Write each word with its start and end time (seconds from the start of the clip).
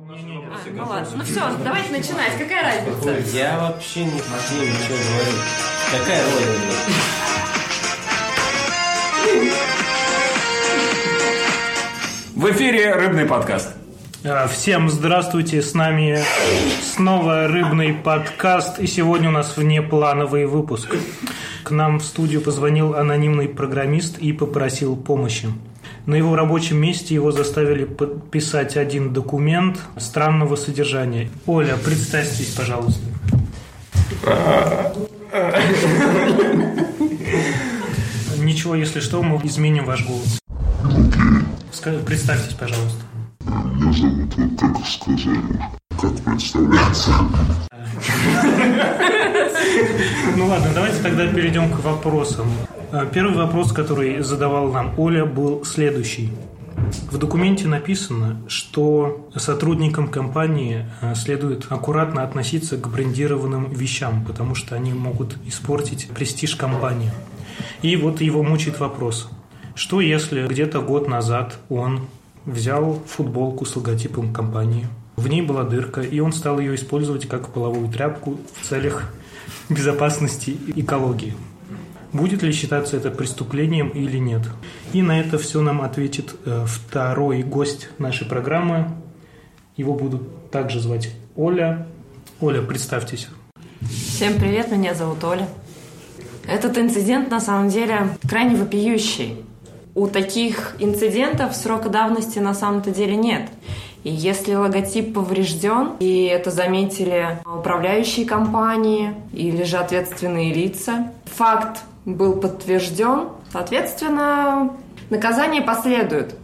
А, 0.00 0.12
ну 0.72 0.84
ладно, 0.86 1.08
ну 1.16 1.24
все, 1.24 1.40
давайте 1.64 1.90
начинать. 1.90 2.38
Какая 2.38 2.62
разница? 2.62 3.36
Я 3.36 3.58
вообще 3.58 4.04
не 4.04 4.20
хочу 4.20 4.54
ничего 4.54 4.96
говорить. 4.96 5.42
Какая 5.90 6.24
роль 6.24 6.44
у 6.44 6.58
меня? 6.60 6.72
В 12.36 12.50
эфире 12.52 12.94
рыбный 12.94 13.24
подкаст. 13.26 13.74
А, 14.24 14.46
Всем 14.46 14.88
здравствуйте, 14.88 15.62
с 15.62 15.74
нами 15.74 16.20
снова 16.94 17.48
рыбный 17.48 17.92
подкаст, 17.92 18.78
и 18.78 18.86
сегодня 18.86 19.30
у 19.30 19.32
нас 19.32 19.56
внеплановый 19.56 20.46
выпуск. 20.46 20.94
К 21.64 21.70
нам 21.72 21.98
в 21.98 22.04
студию 22.04 22.40
позвонил 22.40 22.94
анонимный 22.94 23.48
программист 23.48 24.18
и 24.18 24.32
попросил 24.32 24.94
помощи. 24.96 25.48
На 26.08 26.14
его 26.14 26.36
рабочем 26.36 26.78
месте 26.78 27.14
его 27.14 27.32
заставили 27.32 27.84
подписать 27.84 28.78
один 28.78 29.12
документ 29.12 29.78
странного 29.98 30.56
содержания. 30.56 31.28
Оля, 31.46 31.76
представьтесь, 31.76 32.54
пожалуйста. 32.54 33.02
Ничего, 38.38 38.74
если 38.74 39.00
что, 39.00 39.22
мы 39.22 39.38
изменим 39.46 39.84
ваш 39.84 40.06
голос. 40.06 40.38
Представьтесь, 42.06 42.54
пожалуйста. 42.54 43.02
Меня 43.44 43.92
зовут, 43.92 44.58
как 44.58 44.86
сказали, 44.86 45.60
как 46.00 46.24
представляться. 46.24 47.12
Ну 50.36 50.46
ладно, 50.46 50.68
давайте 50.74 51.02
тогда 51.02 51.26
перейдем 51.26 51.70
к 51.70 51.82
вопросам. 51.82 52.46
Э, 52.92 53.06
Первый 53.12 53.36
вопрос, 53.36 53.72
который 53.72 54.20
задавал 54.20 54.70
нам 54.72 54.94
Оля, 54.98 55.24
был 55.24 55.64
следующий. 55.64 56.32
В 57.10 57.18
документе 57.18 57.66
написано, 57.66 58.40
что 58.48 59.28
сотрудникам 59.36 60.08
компании 60.08 60.86
э, 61.00 61.14
следует 61.14 61.66
аккуратно 61.70 62.22
относиться 62.22 62.76
к 62.76 62.88
брендированным 62.88 63.70
вещам, 63.70 64.24
потому 64.24 64.54
что 64.54 64.74
они 64.74 64.92
могут 64.92 65.36
испортить 65.46 66.08
престиж 66.08 66.54
компании. 66.54 67.10
И 67.82 67.96
вот 67.96 68.20
его 68.20 68.42
мучает 68.42 68.80
вопрос. 68.80 69.28
Что 69.74 70.00
если 70.00 70.46
где-то 70.46 70.80
год 70.80 71.08
назад 71.08 71.58
он 71.68 72.06
взял 72.46 73.02
футболку 73.06 73.64
с 73.64 73.76
логотипом 73.76 74.32
компании, 74.32 74.88
в 75.18 75.28
ней 75.28 75.42
была 75.42 75.64
дырка, 75.64 76.00
и 76.00 76.20
он 76.20 76.32
стал 76.32 76.60
ее 76.60 76.74
использовать 76.74 77.26
как 77.26 77.48
половую 77.52 77.88
тряпку 77.88 78.38
в 78.54 78.66
целях 78.66 79.12
безопасности 79.68 80.50
и 80.50 80.80
экологии. 80.80 81.34
Будет 82.12 82.42
ли 82.42 82.52
считаться 82.52 82.96
это 82.96 83.10
преступлением 83.10 83.88
или 83.88 84.16
нет? 84.16 84.42
И 84.92 85.02
на 85.02 85.20
это 85.20 85.36
все 85.36 85.60
нам 85.60 85.82
ответит 85.82 86.34
э, 86.44 86.64
второй 86.66 87.42
гость 87.42 87.90
нашей 87.98 88.26
программы. 88.26 88.90
Его 89.76 89.94
будут 89.94 90.50
также 90.50 90.80
звать 90.80 91.12
Оля. 91.36 91.86
Оля, 92.40 92.62
представьтесь. 92.62 93.28
Всем 93.80 94.34
привет, 94.38 94.70
меня 94.72 94.94
зовут 94.94 95.22
Оля. 95.24 95.48
Этот 96.46 96.78
инцидент 96.78 97.30
на 97.30 97.40
самом 97.40 97.68
деле 97.68 98.16
крайне 98.26 98.56
вопиющий. 98.56 99.36
У 99.94 100.06
таких 100.06 100.76
инцидентов 100.78 101.54
срока 101.54 101.90
давности 101.90 102.38
на 102.38 102.54
самом-то 102.54 102.90
деле 102.90 103.16
нет. 103.16 103.50
И 104.08 104.10
если 104.10 104.54
логотип 104.54 105.12
поврежден, 105.12 105.90
и 106.00 106.24
это 106.24 106.50
заметили 106.50 107.40
управляющие 107.44 108.24
компании 108.24 109.14
или 109.34 109.64
же 109.64 109.76
ответственные 109.76 110.54
лица, 110.54 111.12
факт 111.26 111.82
был 112.06 112.32
подтвержден, 112.32 113.28
соответственно, 113.52 114.70
наказание 115.10 115.60
последует. 115.60 116.34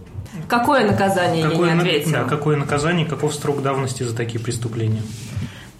Какое 0.46 0.86
наказание, 0.86 1.44
я 1.44 1.48
Какое, 1.50 1.70
не 1.70 1.74
на- 1.76 1.80
ответила. 1.80 2.12
да, 2.12 2.24
какое 2.24 2.56
наказание, 2.58 3.06
каков 3.06 3.34
срок 3.34 3.62
давности 3.62 4.02
за 4.02 4.14
такие 4.14 4.40
преступления? 4.44 5.00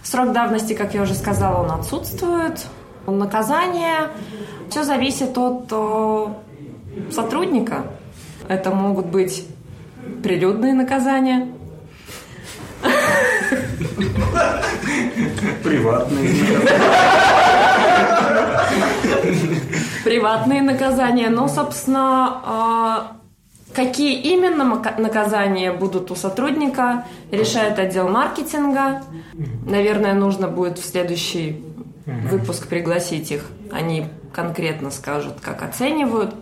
Срок 0.03 0.33
давности, 0.33 0.73
как 0.73 0.95
я 0.95 1.03
уже 1.03 1.13
сказала, 1.13 1.65
он 1.65 1.71
отсутствует. 1.71 2.65
Наказание 3.07 4.09
все 4.71 4.85
зависит 4.85 5.37
от 5.37 5.67
э, 5.71 6.27
сотрудника. 7.13 7.85
Это 8.49 8.71
могут 8.71 9.05
быть 9.07 9.47
прилюдные 10.23 10.73
наказания, 10.73 11.49
Приватный. 15.63 16.31
приватные 20.05 20.63
наказания, 20.63 21.31
но, 21.31 21.49
собственно, 21.49 23.11
э, 23.73 23.75
какие 23.75 24.21
именно 24.21 24.65
наказания 24.99 25.73
будут 25.73 26.11
у 26.11 26.15
сотрудника, 26.15 27.05
решает 27.31 27.79
отдел 27.79 28.09
маркетинга. 28.09 29.03
Наверное, 29.67 30.15
нужно 30.15 30.49
будет 30.49 30.79
в 30.79 30.85
следующий 30.85 31.65
выпуск 32.07 32.69
пригласить 32.69 33.33
их. 33.33 33.51
Они 33.73 34.07
конкретно 34.33 34.91
скажут, 34.91 35.41
как 35.41 35.63
оценивают. 35.63 36.35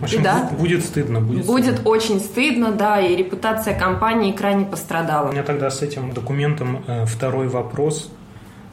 В 0.00 0.04
общем, 0.04 0.22
да. 0.22 0.48
бу- 0.52 0.56
будет 0.58 0.84
стыдно. 0.84 1.20
Будет, 1.20 1.46
Будет 1.46 1.74
стыдно. 1.74 1.90
очень 1.90 2.20
стыдно, 2.20 2.72
да, 2.72 3.00
и 3.00 3.14
репутация 3.16 3.78
компании 3.78 4.32
крайне 4.32 4.62
У 4.62 4.66
пострадала. 4.66 5.30
меня 5.30 5.42
тогда 5.42 5.70
с 5.70 5.82
этим 5.82 6.12
документом 6.12 6.82
э, 6.86 7.04
второй 7.06 7.48
вопрос. 7.48 8.10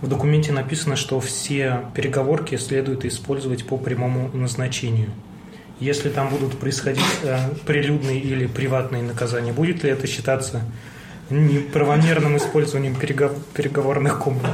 В 0.01 0.07
документе 0.07 0.51
написано, 0.53 0.95
что 0.95 1.19
все 1.19 1.81
переговорки 1.95 2.55
следует 2.55 3.03
использовать 3.03 3.65
по 3.65 3.77
прямому 3.77 4.29
назначению. 4.33 5.09
Если 5.79 6.09
там 6.09 6.29
будут 6.29 6.57
происходить 6.57 7.03
э, 7.23 7.37
прилюдные 7.65 8.19
или 8.19 8.47
приватные 8.47 9.03
наказания, 9.03 9.51
будет 9.53 9.83
ли 9.83 9.89
это 9.89 10.07
считаться 10.07 10.61
неправомерным 11.29 12.37
использованием 12.37 12.95
перего- 12.95 13.33
переговорных 13.53 14.19
комнат? 14.19 14.53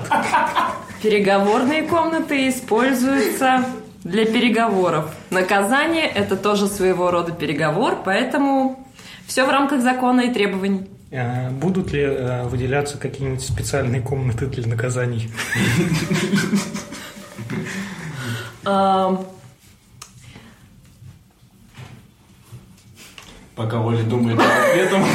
Переговорные 1.02 1.84
комнаты 1.84 2.50
используются 2.50 3.66
для 4.04 4.26
переговоров. 4.26 5.06
Наказание– 5.30 6.06
это 6.16 6.36
тоже 6.36 6.68
своего 6.68 7.12
рода 7.12 7.32
переговор, 7.32 7.98
поэтому 8.04 8.86
все 9.28 9.46
в 9.46 9.50
рамках 9.50 9.82
закона 9.82 10.22
и 10.22 10.34
требований. 10.34 10.90
Э, 11.12 11.50
Будут 11.50 11.92
ли 11.94 12.02
э, 12.02 12.44
выделяться 12.48 12.98
какие-нибудь 12.98 13.44
специальные 13.44 14.02
комнаты 14.02 14.48
для 14.48 14.68
наказаний? 14.68 15.30
Пока 23.56 23.80
Оля 23.82 24.02
думает 24.04 24.38
над 24.38 24.48
ответом. 24.48 25.06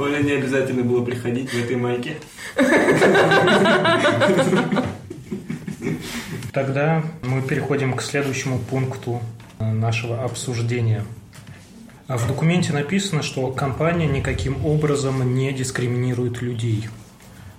Оля 0.00 0.18
не 0.18 0.32
обязательно 0.32 0.82
было 0.82 1.04
приходить 1.04 1.52
в 1.52 1.64
этой 1.64 1.76
майке. 1.76 2.16
Тогда 6.52 7.04
мы 7.22 7.42
переходим 7.42 7.94
к 7.94 8.02
следующему 8.02 8.58
пункту 8.58 9.20
э, 9.58 9.70
нашего 9.72 10.24
обсуждения. 10.24 11.04
А 12.08 12.16
В 12.16 12.26
документе 12.26 12.72
написано, 12.72 13.22
что 13.22 13.52
компания 13.52 14.08
никаким 14.08 14.66
образом 14.66 15.34
не 15.34 15.52
дискриминирует 15.52 16.42
людей. 16.42 16.88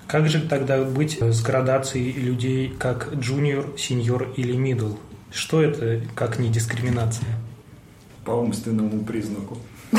Как 0.08 0.28
же 0.28 0.42
тогда 0.42 0.84
быть 0.84 1.22
с 1.22 1.42
градацией 1.42 2.12
людей 2.12 2.76
как 2.78 3.14
junior, 3.14 3.76
senior 3.76 4.34
или 4.36 4.56
middle? 4.56 4.98
Что 5.32 5.62
это 5.62 6.02
как 6.14 6.38
не 6.38 6.50
дискриминация? 6.50 7.30
По 8.26 8.32
умственному 8.32 9.06
признаку. 9.06 9.58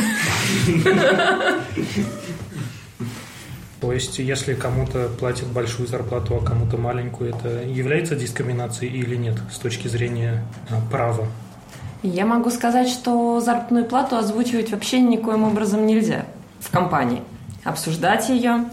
То 3.83 3.93
есть, 3.93 4.21
если 4.21 4.55
кому-то 4.55 5.11
платят 5.19 5.49
большую 5.49 5.89
зарплату, 5.89 6.37
а 6.41 6.47
кому-то 6.47 6.77
маленькую, 6.77 7.31
это 7.35 7.65
является 7.65 8.15
дискриминацией 8.15 8.93
или 8.93 9.17
нет 9.17 9.35
с 9.53 9.59
точки 9.59 9.89
зрения 9.89 10.45
а, 10.71 10.81
права? 10.89 11.27
Я 12.05 12.25
могу 12.25 12.51
сказать, 12.51 12.89
что 12.89 13.41
заработную 13.41 13.85
плату 13.85 14.15
озвучивать 14.15 14.71
вообще 14.71 15.01
никоим 15.01 15.43
образом 15.43 15.85
нельзя 15.85 16.27
в 16.61 16.71
компании. 16.71 17.23
Обсуждать 17.65 18.29
ее. 18.29 18.67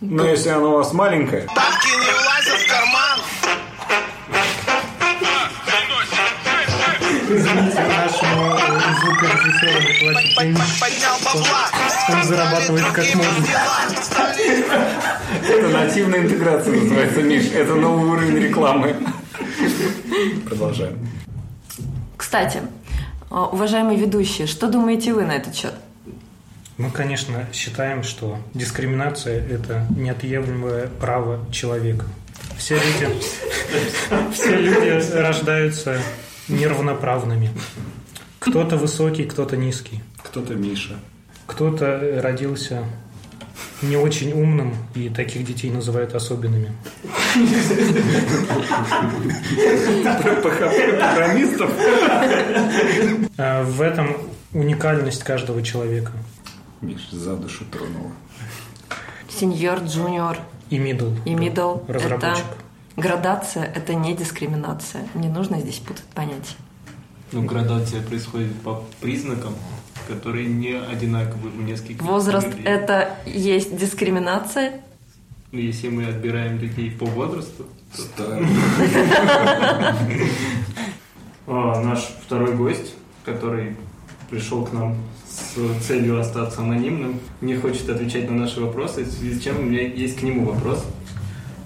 Но 0.00 0.24
если 0.24 0.48
она 0.48 0.68
у 0.68 0.72
вас 0.76 0.94
маленькая, 0.94 1.42
Бабки 1.42 1.88
не 1.88 2.12
влазят 2.22 2.58
в 2.58 2.70
карман. 2.70 3.18
Извините, 7.28 7.80
нашему 7.80 8.54
э, 8.54 8.94
звукорежиссеру 9.00 9.80
не 9.80 10.12
платят 10.12 10.38
денег. 10.38 10.58
Поднял 10.80 11.16
бабла. 11.24 11.70
Он 12.12 12.24
зарабатывает 12.24 12.86
как 12.92 13.14
можно. 13.14 13.46
Это 14.44 15.68
нативная 15.68 16.22
интеграция 16.22 16.74
называется, 16.74 17.22
Миш. 17.22 17.50
Это 17.52 17.74
новый 17.74 18.10
уровень 18.10 18.38
рекламы. 18.38 18.96
Продолжаем. 20.48 20.98
Кстати, 22.16 22.60
э, 23.30 23.34
уважаемые 23.34 23.98
ведущие, 23.98 24.46
что 24.46 24.68
думаете 24.68 25.12
вы 25.12 25.24
на 25.24 25.32
этот 25.32 25.54
счет? 25.54 25.74
Мы, 26.76 26.90
конечно, 26.90 27.46
считаем, 27.52 28.02
что 28.02 28.38
дискриминация– 28.52 29.46
это 29.48 29.86
неотъемлемое 29.96 30.88
право 31.00 31.46
человека. 31.52 32.04
Все 32.56 32.74
люди, 32.74 33.08
все 34.32 34.56
люди 34.56 35.16
рождаются 35.16 36.00
неравноправными. 36.48 37.50
Кто-то 38.40 38.76
высокий, 38.76 39.24
кто-то 39.24 39.56
низкий. 39.56 40.02
Кто-то 40.22 40.54
Миша. 40.54 40.96
Кто-то 41.46 42.20
родился 42.22 42.84
не 43.88 43.96
очень 43.96 44.32
умным, 44.32 44.74
и 44.94 45.08
таких 45.08 45.44
детей 45.44 45.70
называют 45.70 46.14
особенными. 46.14 46.72
Программистов. 50.22 51.70
А 53.38 53.62
В 53.64 53.80
этом 53.80 54.16
уникальность 54.52 55.22
каждого 55.24 55.62
человека. 55.62 56.12
Миш, 56.80 57.08
за 57.10 57.36
душу 57.36 57.64
тронула. 57.70 58.12
Senior, 59.28 59.80
junior 59.80 60.38
И 60.70 60.78
middle. 60.78 61.10
и 61.24 61.34
middle– 61.34 61.78
это 61.88 61.92
Разработчик. 61.94 62.44
градация, 62.96 63.64
это 63.64 63.94
не 63.94 64.14
дискриминация. 64.14 65.06
Не 65.14 65.28
нужно 65.28 65.60
здесь 65.60 65.76
путать 65.78 66.04
понятия. 66.14 66.56
Ну, 67.32 67.42
градация 67.42 68.00
происходит 68.02 68.52
по 68.62 68.84
признакам, 69.00 69.54
которые 70.08 70.46
не 70.46 70.72
одинаковы 70.72 71.50
у 71.50 71.62
нескольких 71.62 72.02
Возраст 72.02 72.46
людей.– 72.48 72.62
это 72.64 73.16
есть 73.26 73.76
дискриминация. 73.76 74.82
Ну, 75.52 75.58
если 75.60 75.88
мы 75.88 76.06
отбираем 76.06 76.58
людей 76.58 76.90
по 76.90 77.06
возрасту, 77.06 77.66
то 78.16 78.42
А, 81.46 81.82
наш 81.82 82.00
второй 82.24 82.54
гость, 82.54 82.94
который 83.24 83.76
пришел 84.30 84.64
к 84.64 84.72
нам 84.72 84.96
с 85.28 85.86
целью 85.86 86.18
остаться 86.18 86.62
анонимным, 86.62 87.20
не 87.42 87.54
хочет 87.54 87.88
отвечать 87.90 88.30
на 88.30 88.36
наши 88.36 88.60
вопросы, 88.60 89.04
в 89.04 89.10
связи 89.10 89.38
с 89.38 89.42
чем 89.42 89.58
у 89.58 89.62
меня 89.62 89.82
есть 89.82 90.20
к 90.20 90.22
нему 90.22 90.46
вопрос. 90.46 90.84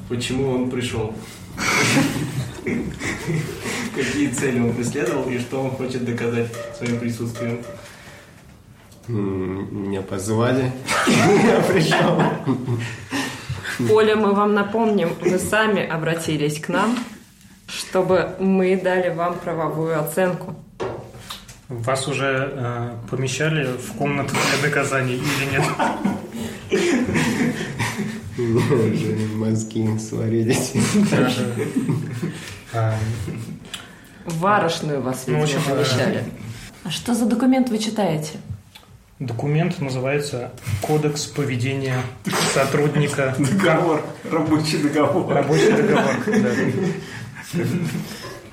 Почему 0.08 0.50
он 0.50 0.68
пришел? 0.68 1.14
Какие 3.94 4.28
цели 4.30 4.58
он 4.58 4.72
преследовал 4.72 5.28
и 5.28 5.38
что 5.38 5.62
он 5.62 5.70
хочет 5.70 6.04
доказать 6.04 6.48
своим 6.76 6.98
присутствием? 6.98 7.60
Меня 9.08 10.02
позвали, 10.02 10.70
я 11.06 11.60
пришел. 11.66 12.22
Оля, 13.90 14.16
мы 14.16 14.34
вам 14.34 14.54
напомним, 14.54 15.14
вы 15.20 15.38
сами 15.38 15.86
обратились 15.86 16.60
к 16.60 16.68
нам, 16.68 16.98
чтобы 17.66 18.34
мы 18.38 18.76
дали 18.80 19.08
вам 19.14 19.38
правовую 19.38 19.98
оценку. 19.98 20.54
Вас 21.68 22.06
уже 22.08 22.50
э, 22.52 22.90
помещали 23.10 23.66
в 23.76 23.92
комнату 23.96 24.34
для 24.34 24.68
доказаний 24.68 25.14
или 25.16 25.50
нет? 25.52 25.64
Уже 28.38 29.16
мозги 29.34 29.98
сварились. 29.98 30.72
А, 32.74 32.94
Варочную 34.26 35.00
вас, 35.00 35.24
Ну, 35.26 35.42
видимо, 35.44 35.62
помещали. 35.62 36.24
А 36.84 36.90
что 36.90 37.14
за 37.14 37.24
документ 37.26 37.70
вы 37.70 37.78
читаете? 37.78 38.38
Документ 39.18 39.80
называется 39.80 40.52
«Кодекс 40.80 41.26
поведения 41.26 42.00
сотрудника 42.54 43.34
Договор, 43.36 44.04
рабочий 44.30 44.78
договор. 44.78 45.34
Рабочий 45.34 45.72
договор. 45.72 46.14
да. 46.26 46.50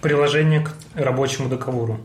Приложение 0.01 0.61
к 0.61 0.73
рабочему 0.95 1.49
договору. 1.49 1.99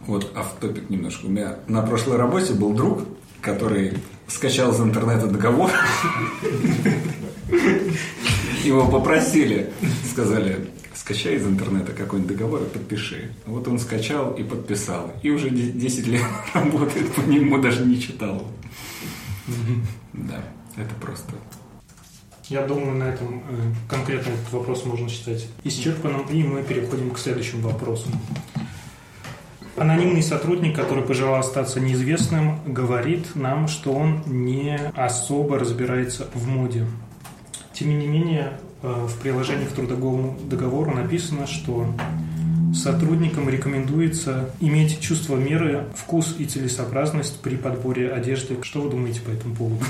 Вот 0.00 0.30
автопик 0.36 0.90
немножко. 0.90 1.24
У 1.24 1.30
меня 1.30 1.56
на 1.66 1.80
прошлой 1.80 2.18
работе 2.18 2.52
был 2.52 2.74
друг, 2.74 3.04
который 3.40 3.94
скачал 4.28 4.72
из 4.72 4.80
интернета 4.80 5.26
договор. 5.26 5.70
Его 8.64 8.86
попросили, 8.86 9.70
сказали, 10.10 10.68
скачай 10.94 11.36
из 11.36 11.46
интернета 11.46 11.92
какой-нибудь 11.92 12.36
договор 12.36 12.62
и 12.62 12.66
подпиши. 12.66 13.32
Вот 13.46 13.66
он 13.68 13.78
скачал 13.78 14.32
и 14.32 14.42
подписал. 14.42 15.12
И 15.22 15.30
уже 15.30 15.50
де- 15.50 15.72
10 15.72 16.06
лет 16.06 16.22
работает 16.54 17.12
по 17.12 17.20
нему, 17.22 17.58
даже 17.60 17.84
не 17.84 18.00
читал. 18.00 18.46
Да, 20.12 20.42
это 20.76 20.94
просто. 21.00 21.32
Я 22.48 22.66
думаю, 22.66 22.94
на 22.96 23.04
этом 23.04 23.38
э, 23.38 23.42
конкретно 23.88 24.30
этот 24.30 24.52
вопрос 24.52 24.84
можно 24.84 25.08
считать 25.08 25.48
исчерпанным, 25.64 26.26
и 26.26 26.42
мы 26.42 26.62
переходим 26.62 27.10
к 27.10 27.18
следующему 27.18 27.62
вопросу. 27.62 28.08
Анонимный 29.76 30.22
сотрудник, 30.22 30.76
который 30.76 31.02
пожелал 31.02 31.40
остаться 31.40 31.80
неизвестным, 31.80 32.60
говорит 32.66 33.34
нам, 33.34 33.66
что 33.66 33.92
он 33.92 34.22
не 34.26 34.78
особо 34.94 35.58
разбирается 35.58 36.28
в 36.32 36.46
моде. 36.46 36.86
Тем 37.72 37.98
не 37.98 38.06
менее, 38.06 38.60
в 38.84 39.18
приложении 39.20 39.64
к 39.64 39.70
трудовому 39.72 40.38
договору 40.44 40.90
написано, 40.92 41.46
что 41.46 41.86
сотрудникам 42.74 43.48
рекомендуется 43.48 44.50
иметь 44.60 45.00
чувство 45.00 45.36
меры, 45.36 45.86
вкус 45.96 46.34
и 46.38 46.44
целесообразность 46.44 47.40
при 47.40 47.56
подборе 47.56 48.12
одежды. 48.12 48.58
Что 48.62 48.82
вы 48.82 48.90
думаете 48.90 49.20
по 49.20 49.30
этому 49.30 49.54
поводу? 49.54 49.84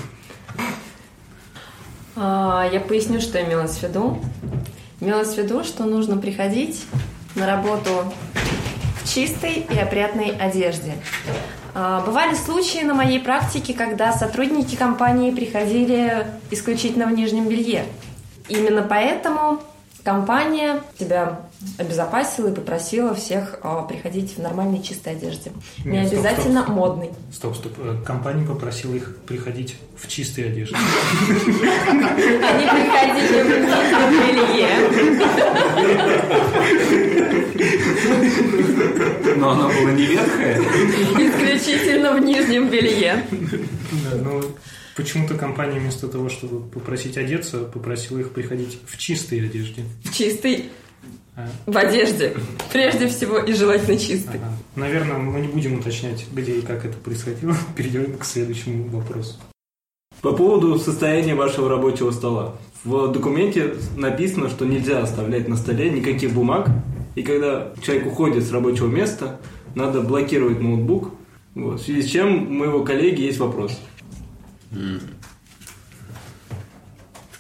А, 2.17 2.69
Я 2.73 2.81
поясню, 2.81 3.21
что 3.21 3.43
имелось 3.43 3.79
в 3.79 3.83
виду. 3.83 4.21
Имелось 5.01 5.35
в 5.35 5.39
виду, 5.39 5.65
что 5.65 5.85
нужно 5.85 6.17
приходить 6.17 6.85
на 7.35 7.47
работу 7.47 7.91
в 9.03 9.09
чистой 9.13 9.67
и 9.69 9.77
опрятной 9.77 10.31
одежде. 10.31 10.95
А, 11.75 12.05
Бывали 12.07 12.35
случаи 12.35 12.85
на 12.85 12.95
моей 12.95 13.19
практике, 13.19 13.75
когда 13.75 14.13
сотрудники 14.13 14.77
компании 14.77 15.33
приходили 15.33 16.29
исключительно 16.51 17.07
в 17.07 17.13
нижнем 17.13 17.49
белье. 17.49 17.87
Именно 18.49 18.83
поэтому 18.83 19.63
компания 20.03 20.83
тебя 20.99 21.41
обезопасила 21.79 22.49
и 22.51 22.55
попросила 22.55 23.15
всех 23.15 23.59
а, 23.63 23.83
приходить 23.83 24.37
в 24.37 24.43
нормальной 24.43 24.83
чистой 24.83 25.15
одежде. 25.15 25.51
Не 25.85 25.93
Нет, 25.93 26.09
стоп, 26.09 26.19
обязательно 26.21 26.63
стоп. 26.63 26.75
модной. 26.75 27.11
Стоп, 27.33 27.57
стоп. 27.57 27.73
Э, 27.79 27.97
Компания 28.05 28.47
попросила 28.47 28.95
их 28.95 29.17
приходить 29.27 29.77
в 29.97 30.07
чистой 30.07 30.49
одежде. 30.51 30.77
Они 30.77 32.67
приходили 32.69 33.43
в 33.43 33.47
нижнем 33.65 34.11
белье. 34.21 34.69
Но 39.37 39.51
оно 39.53 39.69
было 39.69 39.89
не 39.91 40.05
ветхое. 40.07 40.59
Исключительно 40.59 42.13
в 42.13 42.21
нижнем 42.21 42.69
белье. 42.69 43.25
Да, 43.31 44.17
но 44.23 44.43
почему-то 44.97 45.35
компания 45.35 45.79
вместо 45.79 46.09
того, 46.09 46.29
чтобы 46.29 46.67
попросить 46.69 47.17
одеться, 47.17 47.65
попросила 47.65 48.19
их 48.19 48.31
приходить 48.31 48.79
в 48.87 48.97
чистой 48.99 49.45
одежде. 49.45 49.85
В 50.05 50.13
чистой 50.13 50.71
А, 51.37 51.49
в 51.67 51.77
одежде. 51.77 52.35
Прежде 52.73 53.09
всего 53.09 53.39
и 53.39 53.53
желательно 53.55 53.99
чистой. 53.99 54.37
ага. 54.37 54.53
Наверное, 54.77 55.19
мы 55.19 55.41
не 55.41 55.49
будем 55.49 55.79
уточнять, 55.81 56.25
где 56.33 56.59
и 56.59 56.63
как 56.63 56.85
это 56.85 56.97
происходило. 56.97 57.57
Перейдем 57.77 58.17
к 58.17 58.25
следующему 58.25 58.89
вопросу. 58.89 59.35
По 60.23 60.33
поводу 60.33 60.79
состояния 60.79 61.35
вашего 61.35 61.69
рабочего 61.69 62.13
стола. 62.13 62.57
В 62.85 63.09
документе 63.13 63.75
написано, 63.97 64.49
что 64.49 64.65
нельзя 64.65 65.03
оставлять 65.03 65.49
на 65.49 65.57
столе 65.57 65.91
никаких 65.91 66.33
бумаг. 66.33 66.69
И 67.17 67.23
когда 67.23 67.73
человек 67.83 68.07
уходит 68.07 68.45
с 68.45 68.53
рабочего 68.53 68.87
места, 68.87 69.41
надо 69.75 70.03
блокировать 70.03 70.61
ноутбук. 70.61 71.11
Вот. 71.55 71.81
В 71.81 71.85
связи 71.85 72.03
с 72.03 72.11
чем 72.11 72.49
у 72.49 72.51
моего 72.53 72.85
коллеги 72.85 73.23
есть 73.23 73.39
вопрос. 73.39 73.81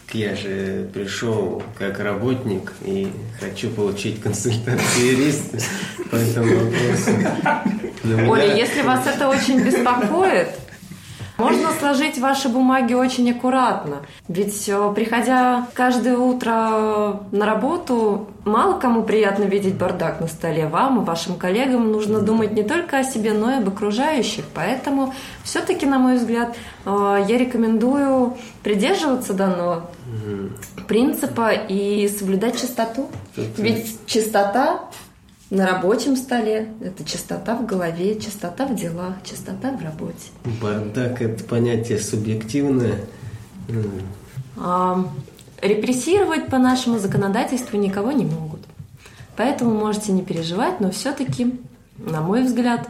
Так 0.07 0.14
Я 0.14 0.37
же 0.37 0.88
пришел 0.95 1.62
как 1.79 1.99
работник 1.99 2.73
и 2.85 3.11
хочу 3.41 3.71
получить 3.71 4.21
консультацию 4.23 5.07
юриста 5.07 5.59
по 6.11 6.17
этому 6.17 6.55
вопросу. 6.57 7.11
Оля, 8.31 8.55
если 8.55 8.83
вас 8.83 9.07
это 9.07 9.29
очень 9.29 9.61
беспокоит, 9.64 10.49
можно 11.37 11.73
сложить 11.73 12.19
ваши 12.19 12.49
бумаги 12.49 12.95
очень 12.95 13.31
аккуратно. 13.31 14.03
Ведь 14.29 14.69
э, 14.69 14.93
приходя 14.95 15.67
каждое 15.75 16.17
утро 16.17 17.21
на 17.33 17.47
работу, 17.47 18.29
мало 18.45 18.79
кому 18.79 19.03
приятно 19.03 19.45
видеть 19.45 19.75
бардак 19.75 20.21
на 20.21 20.29
столе. 20.29 20.69
Вам 20.69 21.03
и 21.03 21.05
вашим 21.05 21.37
коллегам 21.37 21.91
нужно 21.91 22.21
думать 22.21 22.53
не 22.53 22.62
только 22.62 22.99
о 22.99 23.05
себе, 23.05 23.33
но 23.33 23.50
и 23.50 23.55
об 23.57 23.69
окружающих. 23.69 24.45
Поэтому 24.55 25.12
все-таки, 25.43 25.87
на 25.87 25.99
мой 25.99 26.19
взгляд, 26.19 26.57
э, 26.87 27.25
я 27.29 27.38
рекомендую 27.38 28.37
придерживаться 28.62 29.35
данного 29.35 29.91
принципа 30.87 31.50
и 31.50 32.09
соблюдать 32.09 32.61
чистоту. 32.61 33.09
Ведь 33.37 34.07
чистота 34.07 34.81
на 35.54 35.66
рабочем 35.66 36.16
столе– 36.16 36.68
это 36.80 37.04
чистота 37.04 37.54
в 37.56 37.66
голове, 37.66 38.18
чистота 38.20 38.66
в 38.66 38.75
делах, 38.75 39.14
чистота 39.25 39.73
в 39.73 39.82
работе. 39.82 40.30
Бардак– 40.61 41.23
это 41.23 41.44
понятие 41.44 41.99
субъективное. 41.99 43.00
А, 44.56 45.06
репрессировать 45.62 46.46
по 46.49 46.58
нашему 46.58 46.99
законодательству 46.99 47.78
никого 47.78 48.12
не 48.12 48.25
могут. 48.25 48.61
Поэтому 49.37 49.73
можете 49.73 50.12
не 50.12 50.23
переживать, 50.23 50.80
но 50.80 50.90
все-таки, 50.90 51.54
на 51.99 52.20
мой 52.20 52.44
взгляд, 52.44 52.88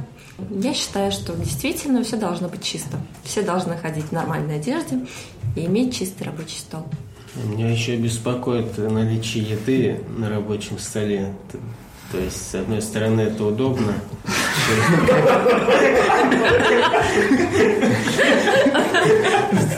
я 0.50 0.75
считаю, 0.75 1.12
что 1.12 1.35
действительно 1.35 2.02
все 2.02 2.16
должно 2.16 2.49
быть 2.49 2.62
чисто. 2.62 2.99
Все 3.23 3.42
должны 3.42 3.76
ходить 3.76 4.06
в 4.06 4.12
нормальной 4.12 4.56
одежде 4.56 5.06
и 5.56 5.66
иметь 5.66 5.97
чистый 5.97 6.25
рабочий 6.25 6.59
стол. 6.59 6.87
Меня 7.44 7.71
еще 7.71 7.97
беспокоит 7.97 8.78
наличие 8.78 9.44
еды 9.44 10.00
на 10.16 10.28
рабочем 10.28 10.78
столе. 10.78 11.33
То 12.14 12.21
есть, 12.21 12.50
с 12.52 12.54
одной 12.54 12.80
стороны, 12.80 13.23
это 13.23 13.44
удобно, 13.44 13.92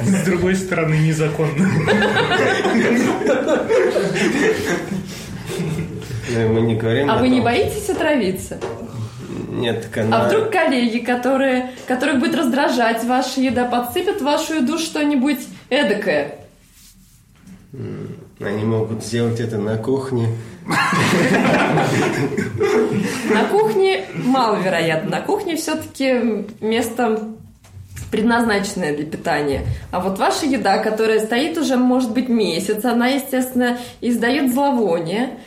С 0.05 0.25
другой 0.27 0.55
стороны, 0.57 0.97
незаконно. 0.99 1.67
Ну, 6.29 6.49
Мы 6.53 6.61
не 6.61 6.75
говорим 6.75 7.11
А 7.11 7.17
вы 7.17 7.29
не 7.29 7.41
боитесь 7.41 7.89
отравиться? 7.89 8.61
Нет, 9.49 9.85
так 9.85 10.05
она... 10.05 10.27
А 10.27 10.29
вдруг 10.29 10.53
коллеги, 10.53 10.99
которые, 10.99 11.71
которых 11.89 12.19
будет 12.21 12.35
раздражать 12.35 13.03
ваша 13.05 13.41
еда, 13.41 13.65
подсыпят 13.65 14.21
в 14.21 14.25
вашу 14.25 14.57
еду 14.57 14.77
что-нибудь 14.77 15.41
эдакое? 15.71 16.35
Они 18.41 18.65
могут 18.65 19.03
сделать 19.03 19.41
это 19.41 19.57
на 19.57 19.79
кухне. 19.79 20.29
На 23.33 23.45
кухне 23.51 24.05
маловероятно. 24.15 25.11
На 25.11 25.21
кухне 25.23 25.57
все-таки 25.57 26.45
место 26.61 27.19
предназначенное 28.11 28.95
для 28.95 29.07
питания. 29.07 29.63
А 29.91 30.01
вот 30.01 30.19
ваша 30.19 30.47
еда, 30.47 30.79
которая 30.79 31.21
стоит 31.21 31.57
уже, 31.57 31.77
может 31.77 32.13
быть, 32.13 32.29
месяц, 32.29 32.85
она, 32.85 33.09
естественно, 33.09 33.79
издает 34.01 34.53
зловоние. 34.53 35.39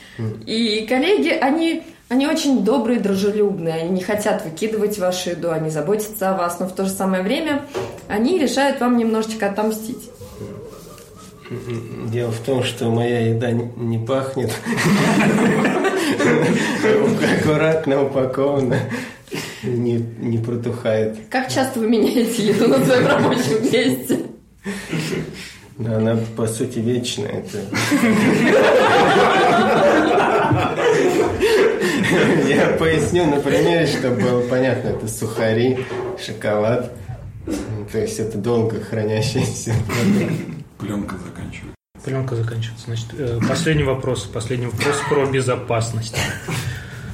И 0.48 0.86
коллеги, 0.89 1.29
они, 1.29 1.84
они 2.10 2.27
очень 2.27 2.63
добрые, 2.63 3.00
дружелюбные. 3.00 3.75
Они 3.75 3.89
не 3.89 4.01
хотят 4.01 4.43
выкидывать 4.43 4.98
вашу 4.98 5.31
еду, 5.31 5.51
они 5.51 5.69
заботятся 5.69 6.31
о 6.31 6.38
вас, 6.38 6.60
но 6.60 6.67
в 6.67 6.74
то 6.74 6.86
же 6.86 6.91
самое 6.91 7.22
время 7.22 7.62
они 8.08 8.39
решают 8.39 8.81
вам 8.81 8.98
немножечко 8.98 9.48
отомстить. 9.48 10.10
Дело 12.12 12.32
в 12.32 12.39
том, 12.39 12.63
что 12.63 12.89
моя 12.89 13.27
еда 13.29 13.51
не 13.51 13.70
не 13.77 13.98
пахнет. 13.98 14.51
Аккуратно 17.39 18.03
упакована. 18.03 18.79
Не, 19.63 19.98
не 20.20 20.38
протухает. 20.38 21.18
Как 21.29 21.51
часто 21.51 21.79
вы 21.79 21.88
меняете 21.88 22.48
еду 22.48 22.68
на 22.68 22.84
своем 22.86 23.08
рабочем 23.08 23.63
месте? 23.63 24.20
Да, 25.77 25.98
Она, 25.98 26.18
по 26.36 26.46
сути, 26.48 26.79
вечная. 26.79 27.44
Это... 27.44 27.60
Я 32.48 32.68
поясню 32.77 33.25
на 33.25 33.39
примере, 33.39 33.88
чтобы 33.88 34.22
было 34.22 34.41
понятно. 34.41 34.89
Это 34.89 35.08
сухари, 35.08 35.86
шоколад. 36.24 36.91
То 37.91 37.98
есть 37.98 38.20
это 38.20 38.38
долго 38.38 38.79
хранящийся 38.82 39.74
продукт. 39.88 40.59
Пленка 40.79 41.17
заканчивается. 41.17 41.75
Пленка 42.03 42.36
заканчивается. 42.36 42.86
Значит, 42.86 43.07
э, 43.17 43.39
последний 43.48 43.83
вопрос. 43.83 44.24
Последний 44.25 44.67
вопрос 44.67 44.95
про 45.09 45.25
безопасность. 45.25 46.15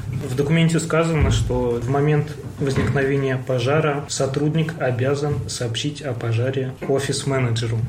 В 0.07 0.35
документе 0.35 0.79
сказано, 0.79 1.31
что 1.31 1.79
в 1.81 1.89
момент 1.89 2.35
возникновения 2.59 3.37
пожара 3.37 4.05
сотрудник 4.07 4.73
обязан 4.79 5.49
сообщить 5.49 6.01
о 6.01 6.13
пожаре 6.13 6.73
офис-менеджеру. 6.87 7.79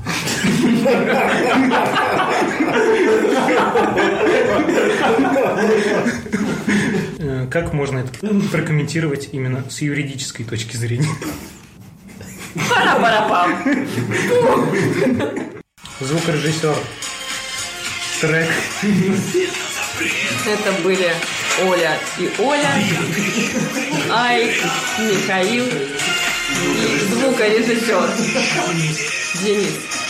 Э, 7.18 7.46
Как 7.50 7.72
можно 7.72 7.98
это 7.98 8.12
прокомментировать 8.50 9.30
именно 9.32 9.64
с 9.68 9.80
юридической 9.80 10.44
точки 10.44 10.76
зрения? 10.76 11.08
Пара-пара-пам. 12.68 13.54
Звукорежиссер. 16.00 16.76
Трек. 18.20 18.48
Это 20.46 20.72
были 20.82 21.14
Оля 21.64 21.98
и 22.18 22.30
Оля, 22.38 22.84
Айк, 24.10 24.62
Михаил 24.98 25.64
и 25.64 26.98
звукорежиссер 27.10 28.10
Денис. 29.42 30.05